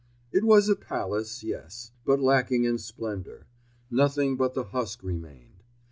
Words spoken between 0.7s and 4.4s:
palace, yes; but lacking in splendour. Nothing